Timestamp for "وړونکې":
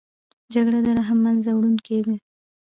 1.53-1.97